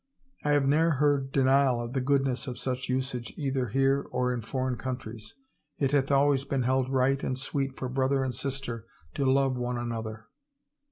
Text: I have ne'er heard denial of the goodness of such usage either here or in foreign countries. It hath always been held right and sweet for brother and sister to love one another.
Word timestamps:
I 0.43 0.53
have 0.53 0.67
ne'er 0.67 0.93
heard 0.93 1.31
denial 1.31 1.79
of 1.79 1.93
the 1.93 2.01
goodness 2.01 2.47
of 2.47 2.57
such 2.57 2.89
usage 2.89 3.35
either 3.37 3.67
here 3.67 4.01
or 4.09 4.33
in 4.33 4.41
foreign 4.41 4.75
countries. 4.75 5.35
It 5.77 5.91
hath 5.91 6.09
always 6.09 6.43
been 6.43 6.63
held 6.63 6.89
right 6.89 7.23
and 7.23 7.37
sweet 7.37 7.77
for 7.77 7.87
brother 7.87 8.23
and 8.23 8.33
sister 8.33 8.87
to 9.13 9.25
love 9.29 9.55
one 9.59 9.77
another. 9.77 10.25